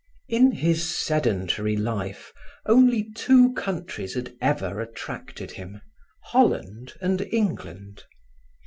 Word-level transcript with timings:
In 0.27 0.51
his 0.53 0.89
sedentary 0.89 1.77
life, 1.77 2.33
only 2.65 3.11
two 3.13 3.53
countries 3.53 4.15
had 4.15 4.33
ever 4.41 4.79
attracted 4.81 5.51
him: 5.51 5.79
Holland 6.23 6.93
and 7.01 7.21
England. 7.31 8.05